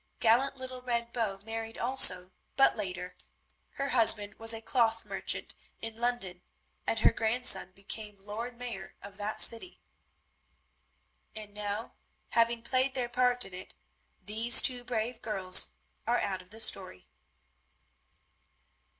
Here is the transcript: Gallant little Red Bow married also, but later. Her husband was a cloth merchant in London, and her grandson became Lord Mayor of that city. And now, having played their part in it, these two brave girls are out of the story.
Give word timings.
Gallant 0.19 0.57
little 0.57 0.81
Red 0.81 1.13
Bow 1.13 1.37
married 1.45 1.77
also, 1.77 2.31
but 2.55 2.75
later. 2.75 3.15
Her 3.73 3.89
husband 3.89 4.33
was 4.39 4.51
a 4.51 4.59
cloth 4.59 5.05
merchant 5.05 5.53
in 5.79 5.95
London, 5.95 6.41
and 6.87 6.97
her 7.01 7.11
grandson 7.13 7.71
became 7.73 8.17
Lord 8.17 8.57
Mayor 8.57 8.95
of 9.03 9.17
that 9.17 9.39
city. 9.39 9.79
And 11.35 11.53
now, 11.53 11.93
having 12.29 12.63
played 12.63 12.95
their 12.95 13.09
part 13.09 13.45
in 13.45 13.53
it, 13.53 13.75
these 14.19 14.59
two 14.59 14.83
brave 14.83 15.21
girls 15.21 15.75
are 16.07 16.19
out 16.19 16.41
of 16.41 16.49
the 16.49 16.59
story. 16.59 17.07